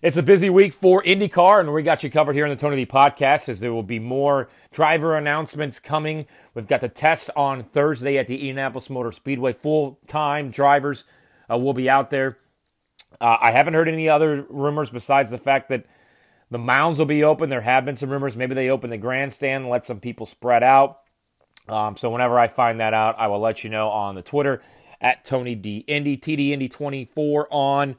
[0.00, 2.76] It's a busy week for IndyCar, and we got you covered here in the Tony
[2.76, 6.26] D podcast as there will be more driver announcements coming.
[6.54, 9.54] We've got the test on Thursday at the Indianapolis Motor Speedway.
[9.54, 11.04] Full time drivers
[11.50, 12.38] uh, will be out there.
[13.20, 15.84] Uh, I haven't heard any other rumors besides the fact that
[16.48, 17.50] the mounds will be open.
[17.50, 18.36] There have been some rumors.
[18.36, 21.00] Maybe they open the grandstand and let some people spread out.
[21.66, 24.62] Um, so whenever I find that out, I will let you know on the Twitter
[25.00, 27.96] at Tony D Indy, TD Indy 24 on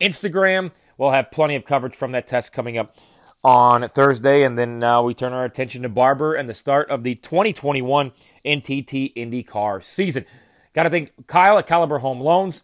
[0.00, 0.70] Instagram.
[0.96, 2.96] We'll have plenty of coverage from that test coming up
[3.42, 7.02] on Thursday, and then uh, we turn our attention to Barber and the start of
[7.02, 8.12] the 2021
[8.44, 10.24] NTT IndyCar season.
[10.72, 12.62] Got to thank Kyle at Caliber Home Loans,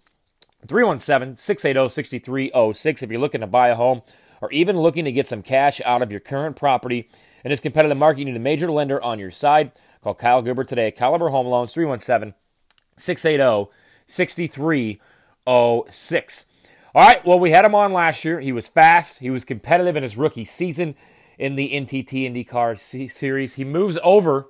[0.66, 3.02] 317 680 6306.
[3.02, 4.02] If you're looking to buy a home
[4.40, 7.08] or even looking to get some cash out of your current property
[7.44, 9.72] in this competitive market, you need a major lender on your side.
[10.02, 12.32] Call Kyle Goober today at Caliber Home Loans, 317
[12.96, 13.70] 680
[14.06, 16.46] 6306.
[16.94, 18.40] All right, well, we had him on last year.
[18.40, 20.96] He was fast, he was competitive in his rookie season
[21.38, 23.54] in the NTT IndyCar C- Series.
[23.54, 24.48] He moves over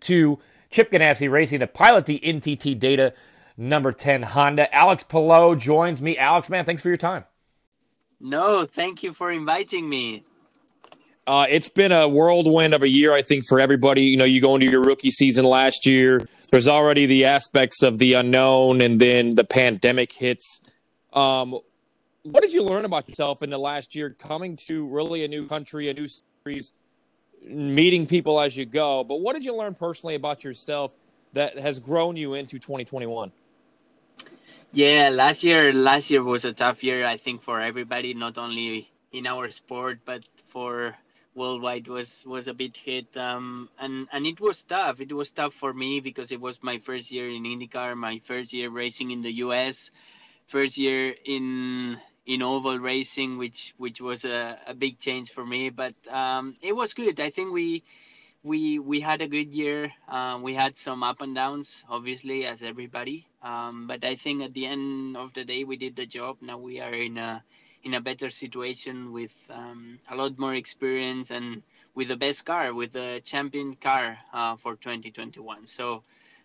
[0.00, 0.38] to
[0.70, 3.14] Chip Ganassi Racing to pilot the NTT Data
[3.56, 4.72] number 10 Honda.
[4.74, 6.16] Alex Palou joins me.
[6.16, 7.24] Alex, man, thanks for your time.
[8.20, 10.24] No, thank you for inviting me.
[11.26, 14.02] Uh, it's been a whirlwind of a year, I think, for everybody.
[14.02, 16.26] You know, you go into your rookie season last year.
[16.50, 20.60] There's already the aspects of the unknown, and then the pandemic hits.
[21.12, 21.58] Um,
[22.22, 25.46] what did you learn about yourself in the last year coming to really a new
[25.46, 26.06] country, a new
[26.44, 26.72] series,
[27.42, 29.04] meeting people as you go?
[29.04, 30.94] But what did you learn personally about yourself
[31.32, 33.32] that has grown you into 2021?
[34.72, 38.88] Yeah, last year last year was a tough year I think for everybody, not only
[39.12, 40.94] in our sport but for
[41.34, 45.00] worldwide was was a bit hit um, and and it was tough.
[45.00, 48.52] It was tough for me because it was my first year in IndyCar, my first
[48.52, 49.90] year racing in the US
[50.50, 55.70] first year in in oval racing, which which was a, a big change for me.
[55.70, 57.20] But um, it was good.
[57.20, 57.82] I think we
[58.42, 59.92] we we had a good year.
[60.08, 63.26] Um, we had some up and downs, obviously, as everybody.
[63.42, 66.38] Um, but I think at the end of the day, we did the job.
[66.40, 67.42] Now we are in a
[67.82, 71.62] in a better situation with um, a lot more experience and
[71.94, 75.66] with the best car, with the champion car uh, for 2021.
[75.66, 76.02] So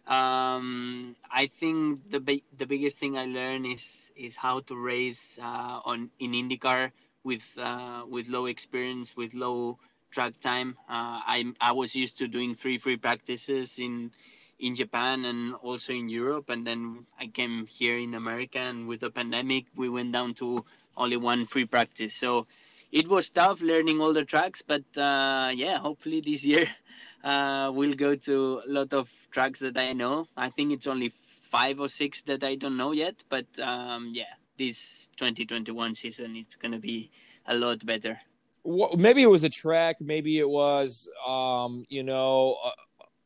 [0.07, 5.37] um, I think the bi- the biggest thing I learned is is how to race
[5.41, 6.91] uh, on in IndyCar
[7.23, 9.77] with uh, with low experience, with low
[10.11, 10.77] track time.
[10.89, 14.11] Uh, I I was used to doing three free practices in
[14.59, 19.01] in Japan and also in Europe, and then I came here in America, and with
[19.01, 20.63] the pandemic, we went down to
[20.95, 22.15] only one free practice.
[22.15, 22.47] So
[22.91, 26.67] it was tough learning all the tracks, but uh, yeah, hopefully this year
[27.23, 30.27] uh, we'll go to a lot of tracks that I know.
[30.37, 31.13] I think it's only
[31.55, 36.55] five or six that I don't know yet, but um, yeah, this 2021 season it's
[36.55, 37.11] gonna be
[37.47, 38.19] a lot better.
[38.63, 42.57] Well, maybe it was a track, maybe it was, um, you know,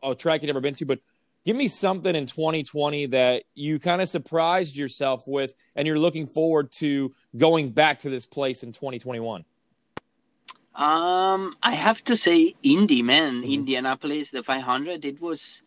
[0.04, 1.00] a, a track you've never been to, but
[1.46, 6.28] give me something in 2020 that you kind of surprised yourself with and you're looking
[6.28, 9.46] forward to going back to this place in 2021
[10.76, 13.52] um, I have to say, Indy, man, mm-hmm.
[13.52, 15.04] Indianapolis, the 500.
[15.04, 15.62] It was,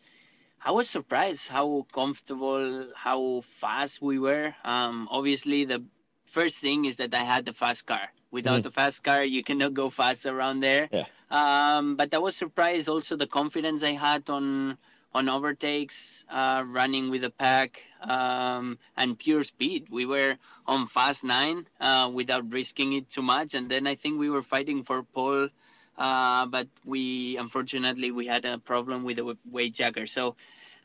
[0.65, 4.55] I was surprised how comfortable, how fast we were.
[4.63, 5.83] Um, obviously, the
[6.31, 8.09] first thing is that I had the fast car.
[8.31, 8.63] Without mm-hmm.
[8.63, 10.89] the fast car, you cannot go fast around there.
[10.91, 11.05] Yeah.
[11.29, 14.77] Um, but I was surprised also the confidence I had on
[15.15, 19.85] on overtakes, uh, running with the pack, um, and pure speed.
[19.91, 24.19] We were on fast nine uh, without risking it too much, and then I think
[24.19, 25.49] we were fighting for pole,
[25.97, 30.05] uh, but we unfortunately we had a problem with the weight jacker.
[30.07, 30.35] So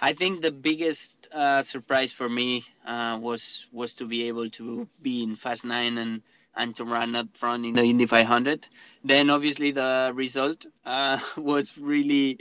[0.00, 4.88] I think the biggest uh, surprise for me uh, was was to be able to
[5.02, 6.22] be in fast nine and
[6.56, 8.66] and to run up front in the Indy 500.
[9.04, 12.38] Then obviously the result uh, was really,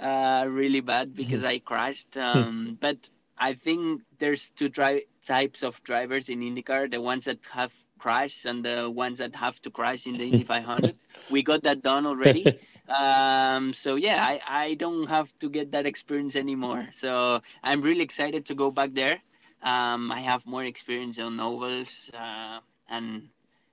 [0.00, 2.16] uh, really bad because I crashed.
[2.16, 2.96] Um, but
[3.38, 8.46] I think there's two tri- types of drivers in IndyCar: the ones that have crashed
[8.46, 10.96] and the ones that have to crash in the Indy 500.
[11.30, 12.58] we got that done already.
[12.88, 16.88] Um, so yeah, I, I don't have to get that experience anymore.
[16.96, 19.20] So I'm really excited to go back there.
[19.62, 23.28] Um, I have more experience on ovals, uh, and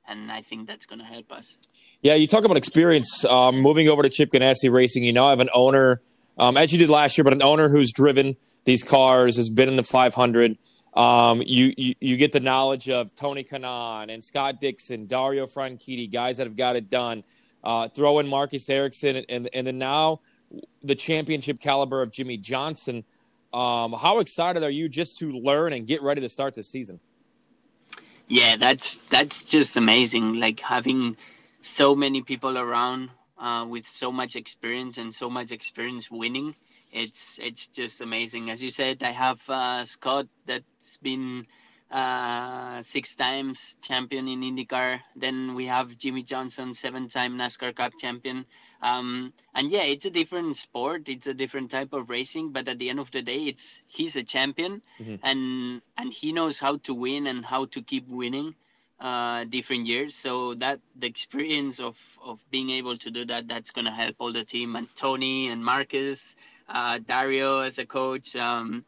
[0.07, 1.55] and I think that's going to help us.
[2.01, 3.23] Yeah, you talk about experience.
[3.25, 6.01] Um, moving over to Chip Ganassi Racing, you now have an owner,
[6.37, 8.35] um, as you did last year, but an owner who's driven
[8.65, 10.57] these cars, has been in the 500.
[10.95, 16.09] Um, you, you, you get the knowledge of Tony Kanaan and Scott Dixon, Dario Franchitti,
[16.09, 17.23] guys that have got it done.
[17.63, 20.21] Uh, throw in Marcus Ericsson, and, and, and then now
[20.83, 23.03] the championship caliber of Jimmie Johnson.
[23.53, 26.99] Um, how excited are you just to learn and get ready to start this season?
[28.27, 30.35] Yeah, that's that's just amazing.
[30.35, 31.17] Like having
[31.61, 36.55] so many people around uh, with so much experience and so much experience winning.
[36.91, 38.49] It's it's just amazing.
[38.49, 40.27] As you said, I have uh, Scott
[40.85, 41.47] that's been
[41.91, 44.99] uh, six times champion in IndyCar.
[45.15, 48.45] Then we have Jimmie Johnson, seven-time NASCAR Cup champion.
[48.83, 51.03] Um, and yeah, it's a different sport.
[51.07, 52.51] It's a different type of racing.
[52.51, 55.15] But at the end of the day, it's he's a champion, mm-hmm.
[55.23, 58.53] and and he knows how to win and how to keep winning
[58.99, 60.13] uh, different years.
[60.13, 64.33] So that the experience of of being able to do that, that's gonna help all
[64.33, 66.35] the team and Tony and Marcus,
[66.69, 68.35] uh, Dario as a coach.
[68.35, 68.85] Um,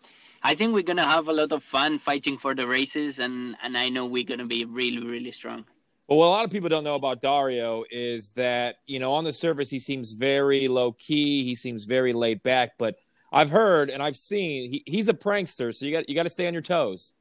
[0.47, 3.77] I think we're gonna have a lot of fun fighting for the races, and and
[3.77, 5.65] I know we're gonna be really really strong.
[6.07, 9.25] Well, what a lot of people don't know about Dario is that you know on
[9.25, 12.95] the surface he seems very low key, he seems very laid back, but
[13.29, 16.29] I've heard and I've seen he, he's a prankster, so you got you got to
[16.29, 17.13] stay on your toes.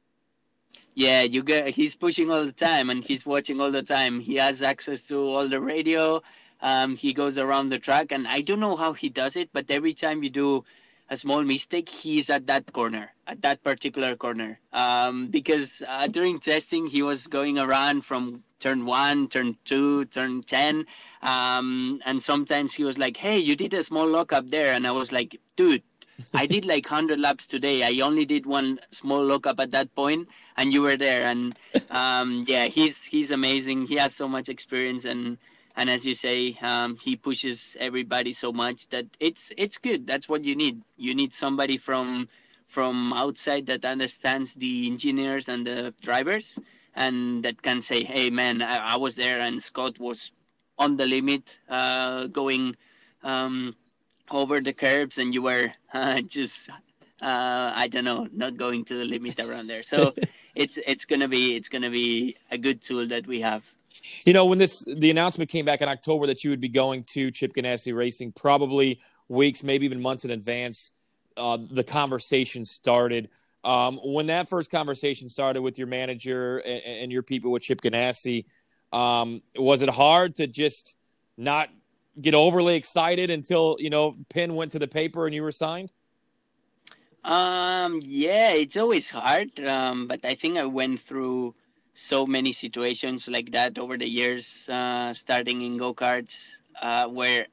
[0.95, 4.21] Yeah, you get he's pushing all the time and he's watching all the time.
[4.21, 6.21] He has access to all the radio.
[6.61, 9.65] Um, he goes around the track, and I don't know how he does it, but
[9.69, 10.63] every time you do
[11.09, 14.59] a small mistake, he's at that corner, at that particular corner.
[14.73, 20.43] Um, because uh, during testing, he was going around from turn one, turn two, turn
[20.43, 20.85] 10.
[21.21, 24.73] Um, and sometimes he was like, hey, you did a small lockup there.
[24.73, 25.83] And I was like, dude,
[26.33, 27.83] I did like 100 laps today.
[27.83, 30.27] I only did one small lockup at that point,
[30.57, 31.23] and you were there.
[31.23, 31.57] And
[31.89, 33.87] um, yeah, he's he's amazing.
[33.87, 35.37] He has so much experience, and
[35.77, 40.07] and as you say, um, he pushes everybody so much that it's it's good.
[40.07, 40.83] That's what you need.
[40.97, 42.29] You need somebody from
[42.67, 46.59] from outside that understands the engineers and the drivers,
[46.95, 50.31] and that can say, "Hey, man, I, I was there, and Scott was
[50.77, 52.75] on the limit, uh, going
[53.23, 53.75] um,
[54.31, 56.69] over the curbs, and you were uh, just."
[57.21, 59.83] Uh, I don't know, not going to the limit around there.
[59.83, 60.15] So
[60.55, 63.63] it's it's gonna be it's gonna be a good tool that we have.
[64.25, 67.03] You know, when this the announcement came back in October that you would be going
[67.05, 68.99] to Chip Ganassi Racing, probably
[69.29, 70.91] weeks, maybe even months in advance,
[71.35, 73.29] uh, the conversation started.
[73.63, 77.81] Um, when that first conversation started with your manager and, and your people with Chip
[77.81, 78.45] Ganassi,
[78.93, 80.95] um, was it hard to just
[81.37, 81.69] not
[82.19, 85.91] get overly excited until you know pin went to the paper and you were signed?
[87.23, 91.55] Um, yeah, it's always hard, um, but I think I went through
[91.97, 97.47] so many situations like that over the years, uh, starting in go karts, uh, where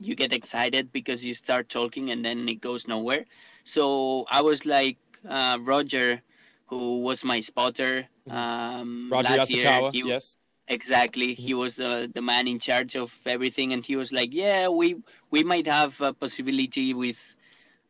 [0.00, 3.26] you get excited because you start talking and then it goes nowhere.
[3.64, 4.96] So I was like
[5.28, 6.22] uh, Roger,
[6.66, 8.36] who was my spotter mm-hmm.
[8.36, 10.04] um, Roger last Yasukawa, year.
[10.04, 10.36] He, yes.
[10.68, 11.58] Exactly, he mm-hmm.
[11.58, 14.96] was the the man in charge of everything, and he was like, "Yeah, we
[15.30, 17.18] we might have a possibility with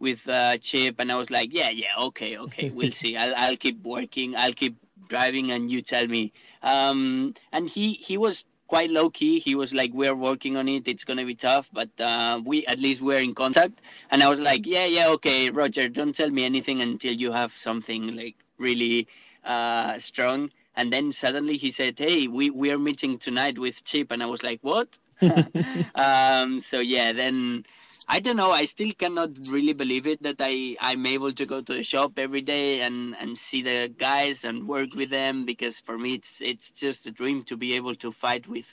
[0.00, 3.14] with uh, Chip," and I was like, "Yeah, yeah, okay, okay, we'll see.
[3.16, 4.34] I'll I'll keep working.
[4.34, 4.74] I'll keep
[5.08, 6.32] driving and you tell me.
[6.62, 9.38] Um, and he he was quite low key.
[9.38, 10.88] He was like, "We're working on it.
[10.88, 14.38] It's gonna be tough, but uh, we at least we're in contact." And I was
[14.38, 15.88] like, "Yeah, yeah, okay, Roger.
[15.88, 19.08] Don't tell me anything until you have something like really
[19.44, 24.10] uh, strong." And then suddenly he said, "Hey, we we are meeting tonight with Chip,"
[24.10, 24.98] and I was like, "What?"
[25.94, 27.64] um, so yeah, then
[28.08, 28.50] I don't know.
[28.50, 32.12] I still cannot really believe it that I I'm able to go to the shop
[32.18, 36.40] every day and and see the guys and work with them because for me it's
[36.40, 38.66] it's just a dream to be able to fight with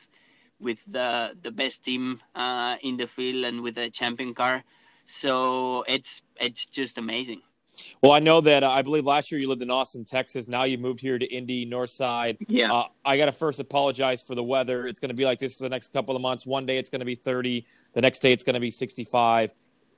[0.60, 4.64] with the the best team uh, in the field and with a champion car.
[5.06, 7.42] So it's it's just amazing.
[8.02, 10.48] Well, I know that uh, I believe last year you lived in Austin, Texas.
[10.48, 12.38] Now you moved here to Indy, North Side.
[12.48, 12.72] Yeah.
[12.72, 14.88] Uh, I got to first apologize for the weather.
[14.88, 16.46] It's going to be like this for the next couple of months.
[16.46, 17.66] One day it's going to be 30.
[17.94, 19.52] The next day it's going to be 65.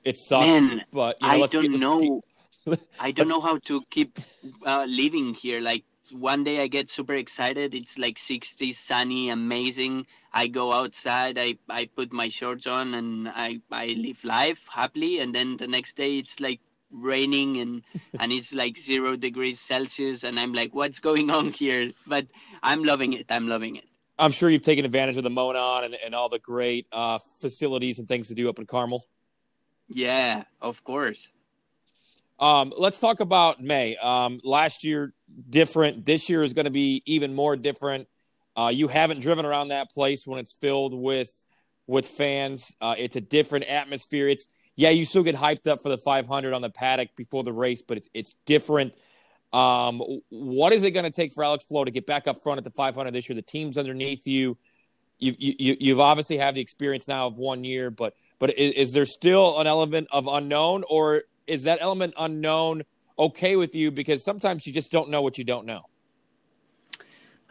[0.04, 2.22] It sucks, Man, but you know, I don't keep, know.
[2.66, 4.18] Keep, I don't know how to keep
[4.66, 5.60] uh, living here.
[5.60, 7.74] Like one day I get super excited.
[7.74, 10.06] It's like 60, sunny, amazing.
[10.32, 11.38] I go outside.
[11.38, 15.20] I, I put my shorts on and I, I live life happily.
[15.20, 16.60] And then the next day it's like
[16.92, 17.82] raining and
[18.20, 21.92] and it's like zero degrees celsius and i'm like what's going on here?
[22.06, 22.26] But
[22.62, 23.26] i'm loving it.
[23.28, 23.84] I'm loving it.
[24.18, 27.98] I'm sure you've taken advantage of the monon and, and all the great uh, facilities
[27.98, 29.04] and things to do up in carmel.
[29.88, 31.30] Yeah of course.
[32.38, 33.96] Um, let's talk about may.
[33.96, 35.14] Um, last year
[35.48, 36.04] different.
[36.04, 38.08] This year is going to be even more different.
[38.56, 41.32] Uh, you haven't driven around that place when it's filled with
[41.86, 42.74] with fans.
[42.80, 44.28] Uh, it's a different atmosphere.
[44.28, 44.46] It's
[44.76, 47.82] yeah, you still get hyped up for the 500 on the paddock before the race,
[47.82, 48.94] but it's it's different.
[49.52, 52.58] Um, what is it going to take for Alex Palou to get back up front
[52.58, 53.36] at the 500 this year?
[53.36, 54.56] The team's underneath you.
[55.18, 58.92] You've you, you've obviously have the experience now of one year, but but is, is
[58.92, 62.82] there still an element of unknown, or is that element unknown
[63.18, 65.82] okay with you because sometimes you just don't know what you don't know?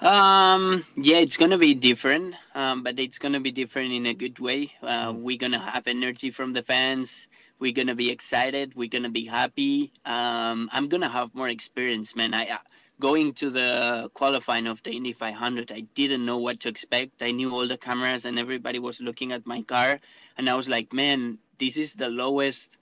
[0.01, 4.39] Um, yeah, it's gonna be different, um, but it's gonna be different in a good
[4.39, 4.71] way.
[4.81, 7.27] Uh, we're gonna have energy from the fans.
[7.59, 8.73] We're gonna be excited.
[8.75, 9.91] We're gonna be happy.
[10.03, 12.33] Um, I'm gonna have more experience, man.
[12.33, 12.57] I uh,
[12.99, 15.71] going to the qualifying of the Indy 500.
[15.71, 17.21] I didn't know what to expect.
[17.21, 19.99] I knew all the cameras and everybody was looking at my car,
[20.35, 22.75] and I was like, man, this is the lowest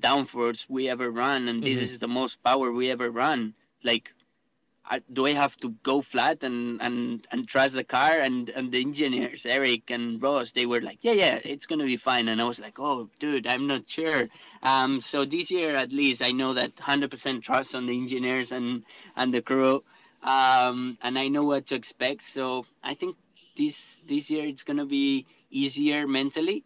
[0.00, 1.94] downforce we ever run, and this mm-hmm.
[1.94, 3.54] is the most power we ever run.
[3.82, 4.12] Like
[5.12, 8.18] Do I have to go flat and, and, and trust the car?
[8.18, 11.84] And, and the engineers, Eric and Ross, they were like, yeah, yeah, it's going to
[11.84, 12.28] be fine.
[12.28, 14.28] And I was like, oh, dude, I'm not sure.
[14.62, 18.84] Um, so this year, at least, I know that 100% trust on the engineers and,
[19.16, 19.84] and the crew.
[20.22, 22.24] Um, and I know what to expect.
[22.24, 23.16] So I think
[23.56, 26.64] this, this year it's going to be easier mentally.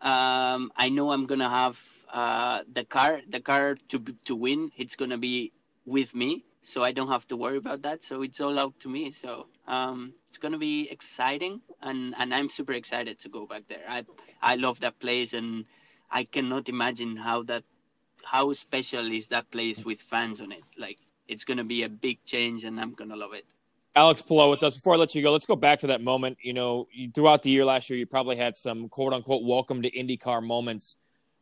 [0.00, 1.76] Um, I know I'm going to have
[2.12, 4.70] uh, the car, the car to, to win.
[4.76, 5.52] It's going to be
[5.86, 8.02] with me so I don't have to worry about that.
[8.02, 9.12] So it's all up to me.
[9.12, 13.84] So um, it's gonna be exciting, and and I'm super excited to go back there.
[13.88, 14.04] I
[14.42, 15.64] I love that place, and
[16.10, 17.64] I cannot imagine how that
[18.24, 20.64] how special is that place with fans on it.
[20.78, 23.44] Like it's gonna be a big change, and I'm gonna love it.
[23.96, 24.74] Alex Palou with us.
[24.74, 26.38] Before I let you go, let's go back to that moment.
[26.42, 29.90] You know, throughout the year last year, you probably had some quote unquote welcome to
[29.90, 30.96] IndyCar moments.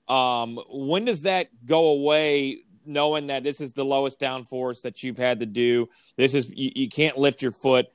[0.09, 2.65] Um, when does that go away?
[2.85, 5.89] Knowing that this is the lowest downforce that you've had to do.
[6.17, 7.87] This is you, you can't lift your foot.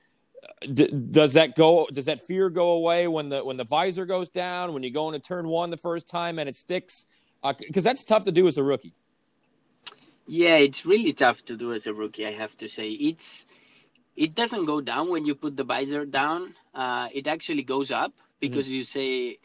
[0.73, 1.87] D- does that go?
[1.91, 4.73] Does that fear go away when the when the visor goes down?
[4.73, 7.07] When you go into turn one the first time and it sticks?
[7.59, 8.93] Because uh, that's tough to do as a rookie.
[10.25, 12.25] Yeah, it's really tough to do as a rookie.
[12.25, 13.45] I have to say, it's
[14.17, 16.55] it doesn't go down when you put the visor down.
[16.73, 18.75] Uh, it actually goes up because mm-hmm.
[18.75, 19.37] you say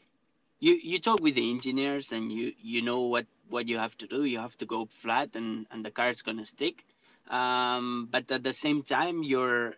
[0.58, 4.06] you you talk with the engineers and you you know what what you have to
[4.06, 4.24] do.
[4.24, 6.84] You have to go flat, and and the car is gonna stick.
[7.30, 9.74] Um, but at the same time, your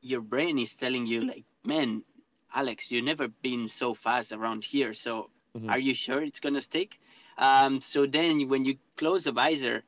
[0.00, 2.02] your brain is telling you like, man,
[2.54, 4.94] Alex, you've never been so fast around here.
[4.94, 5.70] So mm-hmm.
[5.70, 6.90] are you sure it's gonna stick?
[7.38, 9.82] Um, so then when you close the visor,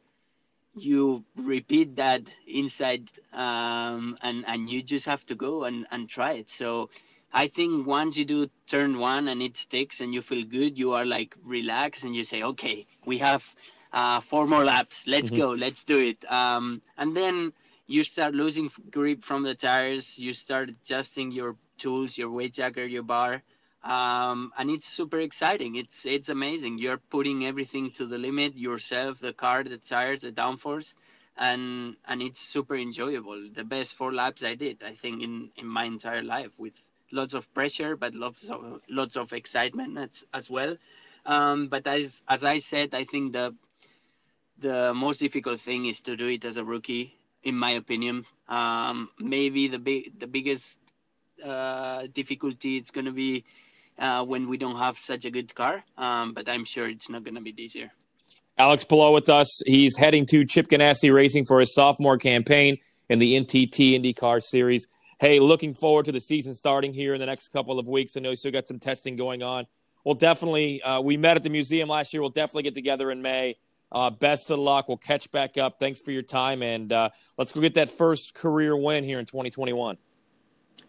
[0.76, 6.32] you repeat that inside, um, and and you just have to go and and try
[6.32, 6.50] it.
[6.50, 6.90] So
[7.34, 10.92] I think once you do turn one and it sticks and you feel good, you
[10.92, 13.42] are like relaxed and you say, okay, we have
[13.92, 15.02] uh, four more laps.
[15.08, 15.40] Let's mm-hmm.
[15.40, 15.50] go.
[15.50, 16.24] Let's do it.
[16.30, 17.52] Um, and then
[17.88, 20.14] you start losing grip from the tires.
[20.16, 23.42] You start adjusting your tools, your weight jacker, your bar.
[23.82, 25.74] Um, and it's super exciting.
[25.74, 26.78] It's it's amazing.
[26.78, 30.94] You're putting everything to the limit yourself, the car, the tires, the downforce,
[31.36, 33.50] and and it's super enjoyable.
[33.54, 36.72] The best four laps I did, I think, in in my entire life with
[37.12, 40.76] lots of pressure, but lots of lots of excitement as, as well.
[41.26, 43.54] Um, but as as I said, I think the
[44.58, 48.24] the most difficult thing is to do it as a rookie, in my opinion.
[48.48, 50.78] Um, maybe the big the biggest
[51.44, 53.44] uh, difficulty it's going to be
[53.98, 55.84] uh, when we don't have such a good car.
[55.96, 57.92] Um, but I'm sure it's not going to be this year.
[58.56, 59.62] Alex Palou with us.
[59.66, 64.86] He's heading to Chip Ganassi Racing for his sophomore campaign in the NTT IndyCar Series
[65.20, 68.16] hey, looking forward to the season starting here in the next couple of weeks.
[68.16, 69.66] I know you still got some testing going on.
[70.04, 72.20] We'll definitely, uh, we met at the museum last year.
[72.20, 73.56] We'll definitely get together in May.
[73.90, 74.88] Uh, best of luck.
[74.88, 75.78] We'll catch back up.
[75.78, 76.62] Thanks for your time.
[76.62, 79.96] And uh, let's go get that first career win here in 2021.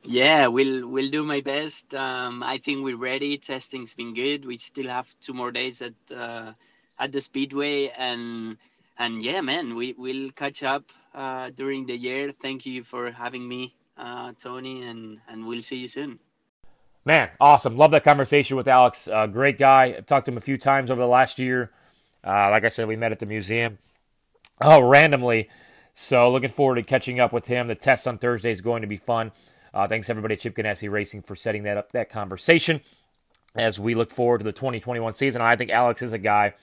[0.08, 1.92] Yeah, we'll we'll do my best.
[1.96, 3.40] Um, I think we're ready.
[3.40, 4.46] Testing's been good.
[4.46, 6.54] We still have two more days at uh,
[7.00, 8.58] at the speedway, and
[9.00, 10.84] and yeah, man, we will catch up
[11.16, 12.34] uh, during the year.
[12.40, 16.20] Thank you for having me uh, Tony, and and we'll see you soon.
[17.06, 17.78] Man, awesome!
[17.78, 19.08] Love that conversation with Alex.
[19.08, 19.96] Uh, great guy.
[19.98, 21.72] I've talked to him a few times over the last year.
[22.24, 23.78] Uh, like I said, we met at the museum.
[24.60, 25.50] Oh, randomly.
[25.94, 27.68] So looking forward to catching up with him.
[27.68, 29.32] The test on Thursday is going to be fun.
[29.74, 32.82] Uh, thanks everybody at Chip Ganassi Racing for setting that up, that conversation.
[33.54, 36.56] As we look forward to the 2021 season, I think Alex is a guy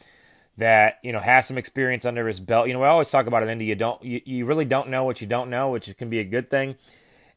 [0.58, 2.66] that you know has some experience under his belt.
[2.66, 3.48] You know, we always talk about it.
[3.48, 6.18] Indy, you don't, you, you really don't know what you don't know, which can be
[6.18, 6.76] a good thing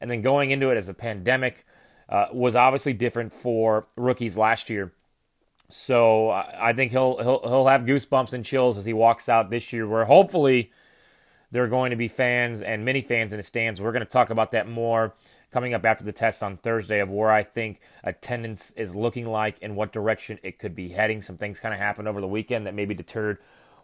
[0.00, 1.64] and then going into it as a pandemic
[2.08, 4.92] uh, was obviously different for rookies last year.
[5.68, 9.72] So I think he'll he'll he'll have goosebumps and chills as he walks out this
[9.72, 9.86] year.
[9.86, 10.70] Where hopefully
[11.50, 13.80] there are going to be fans and many fans in the stands.
[13.80, 15.14] We're going to talk about that more
[15.50, 19.56] coming up after the test on Thursday of where I think attendance is looking like
[19.62, 21.22] and what direction it could be heading.
[21.22, 23.38] Some things kind of happened over the weekend that maybe deterred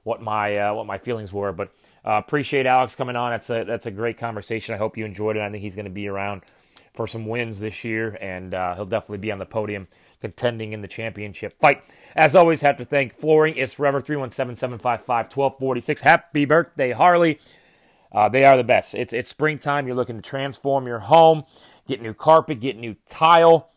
[0.04, 1.72] what my uh, what my feelings were, but
[2.04, 3.30] uh, appreciate Alex coming on.
[3.30, 4.74] That's a that's a great conversation.
[4.74, 5.40] I hope you enjoyed it.
[5.40, 6.42] I think he's going to be around
[6.94, 9.88] for some wins this year, and uh, he'll definitely be on the podium
[10.20, 11.82] contending in the championship fight.
[12.14, 16.00] As always, have to thank Flooring is Forever 317 755 1246.
[16.02, 17.38] Happy birthday, Harley.
[18.12, 18.94] Uh, they are the best.
[18.94, 19.86] It's it's springtime.
[19.86, 21.44] You're looking to transform your home,
[21.88, 23.70] get new carpet, get new tile,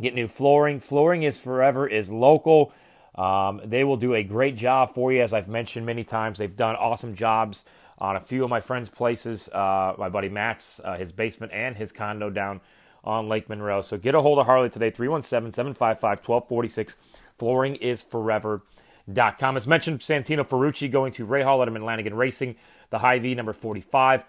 [0.00, 0.80] get new flooring.
[0.80, 2.72] Flooring is forever is local.
[3.14, 6.38] Um, they will do a great job for you, as I've mentioned many times.
[6.38, 7.64] They've done awesome jobs
[7.98, 9.48] on a few of my friends' places.
[9.48, 12.60] Uh, my buddy Matt's, uh, his basement, and his condo down
[13.04, 13.82] on Lake Monroe.
[13.82, 16.96] So get a hold of Harley today, 317 755 1246.
[17.38, 19.56] Flooring is forever.com.
[19.56, 22.56] As mentioned, Santino Ferrucci going to Rahal Letterman Lanigan Racing,
[22.90, 24.24] the Hy-Vee number 45.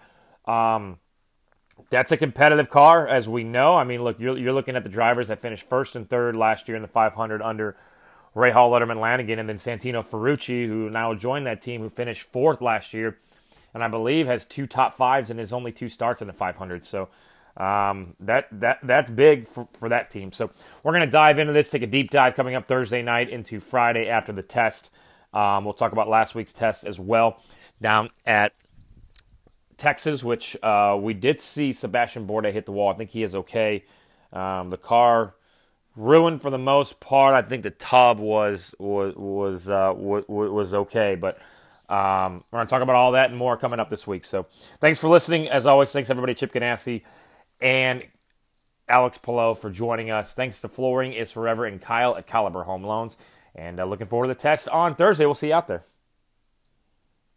[0.46, 0.98] Um,
[1.90, 3.74] that's a competitive car, as we know.
[3.74, 6.68] I mean, look, you're, you're looking at the drivers that finished first and third last
[6.68, 7.76] year in the 500 under
[8.36, 12.60] Rahal Letterman Lanigan, and then Santino Ferrucci, who now joined that team, who finished fourth
[12.60, 13.18] last year,
[13.72, 16.84] and I believe has two top fives and his only two starts in the 500.
[16.84, 17.08] So
[17.56, 20.32] um, that that that's big for, for that team.
[20.32, 20.50] So
[20.82, 23.58] we're going to dive into this, take a deep dive coming up Thursday night into
[23.58, 24.90] Friday after the test.
[25.32, 27.42] Um, we'll talk about last week's test as well
[27.80, 28.52] down at
[29.78, 32.92] Texas, which uh, we did see Sébastien Bourdais hit the wall.
[32.92, 33.84] I think he is okay.
[34.32, 35.34] Um, the car
[35.96, 37.34] ruined for the most part.
[37.34, 41.38] I think the tub was was was uh, was, was okay, but
[41.88, 44.24] um, we're to talk about all that and more coming up this week.
[44.24, 44.46] So
[44.80, 45.48] thanks for listening.
[45.48, 47.02] As always, thanks everybody, Chip Ganassi
[47.60, 48.04] and
[48.88, 50.34] Alex Palou for joining us.
[50.34, 53.16] Thanks to Flooring is Forever and Kyle at Caliber Home Loans.
[53.54, 55.24] And uh, looking forward to the test on Thursday.
[55.24, 55.84] We'll see you out there.